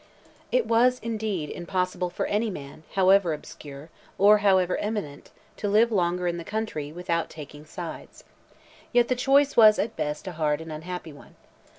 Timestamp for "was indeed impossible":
0.65-2.09